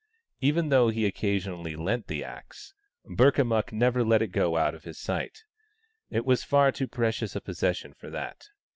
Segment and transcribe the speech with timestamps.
[0.39, 2.73] Even though he occasionally lent the axe,
[3.05, 5.43] Burka mukk never let it go out of his sight.
[6.09, 8.49] It was far too precious a possession for that.